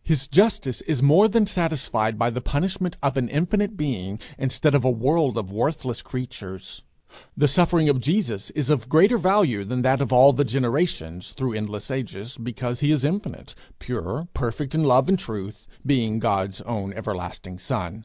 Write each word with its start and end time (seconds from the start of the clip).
His 0.00 0.28
justice 0.28 0.80
is 0.82 1.02
more 1.02 1.26
than 1.26 1.44
satisfied 1.44 2.16
by 2.16 2.30
the 2.30 2.40
punishment 2.40 2.96
of 3.02 3.16
an 3.16 3.28
infinite 3.28 3.76
being 3.76 4.20
instead 4.38 4.76
of 4.76 4.84
a 4.84 4.90
world 4.92 5.36
of 5.36 5.50
worthless 5.50 6.02
creatures. 6.02 6.84
The 7.36 7.48
suffering 7.48 7.88
of 7.88 7.98
Jesus 7.98 8.50
is 8.50 8.70
of 8.70 8.88
greater 8.88 9.18
value 9.18 9.64
than 9.64 9.82
that 9.82 10.00
of 10.00 10.12
all 10.12 10.32
the 10.32 10.44
generations, 10.44 11.32
through 11.32 11.54
endless 11.54 11.90
ages, 11.90 12.38
because 12.38 12.78
he 12.78 12.92
is 12.92 13.04
infinite, 13.04 13.56
pure, 13.80 14.28
perfect 14.34 14.72
in 14.72 14.84
love 14.84 15.08
and 15.08 15.18
truth, 15.18 15.66
being 15.84 16.20
God's 16.20 16.60
own 16.60 16.92
everlasting 16.92 17.58
son. 17.58 18.04